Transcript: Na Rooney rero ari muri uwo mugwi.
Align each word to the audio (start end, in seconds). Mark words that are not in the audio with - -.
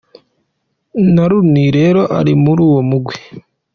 Na 1.13 1.23
Rooney 1.29 1.69
rero 1.77 2.01
ari 2.19 2.33
muri 2.43 2.61
uwo 2.67 2.81
mugwi. 2.89 3.15